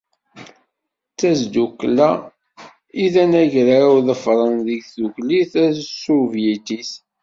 D 1.11 1.13
tazdukla 1.19 2.09
i 3.03 3.05
d 3.13 3.15
anagraw 3.23 3.93
ḍefren 4.07 4.53
deg 4.67 4.81
Tdukli 4.91 5.41
Tasuvyitit. 5.51 6.91